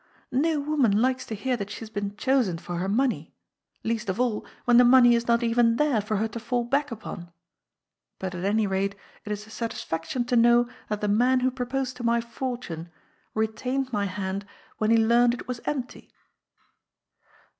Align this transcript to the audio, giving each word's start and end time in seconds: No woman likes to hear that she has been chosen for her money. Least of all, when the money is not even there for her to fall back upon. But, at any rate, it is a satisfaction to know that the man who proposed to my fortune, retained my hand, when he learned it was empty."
No 0.31 0.59
woman 0.59 0.99
likes 0.99 1.27
to 1.27 1.35
hear 1.35 1.55
that 1.57 1.69
she 1.69 1.81
has 1.81 1.91
been 1.91 2.17
chosen 2.17 2.57
for 2.57 2.77
her 2.77 2.89
money. 2.89 3.35
Least 3.83 4.09
of 4.09 4.19
all, 4.19 4.47
when 4.65 4.77
the 4.77 4.83
money 4.83 5.13
is 5.13 5.27
not 5.27 5.43
even 5.43 5.75
there 5.75 6.01
for 6.01 6.15
her 6.17 6.27
to 6.29 6.39
fall 6.39 6.63
back 6.63 6.89
upon. 6.89 7.31
But, 8.17 8.33
at 8.33 8.43
any 8.43 8.65
rate, 8.65 8.95
it 9.25 9.31
is 9.31 9.45
a 9.45 9.51
satisfaction 9.51 10.25
to 10.25 10.35
know 10.35 10.67
that 10.89 11.01
the 11.01 11.07
man 11.07 11.41
who 11.41 11.51
proposed 11.51 11.97
to 11.97 12.03
my 12.03 12.19
fortune, 12.19 12.89
retained 13.35 13.93
my 13.93 14.05
hand, 14.05 14.43
when 14.79 14.89
he 14.89 14.97
learned 14.97 15.35
it 15.35 15.47
was 15.47 15.61
empty." 15.65 16.11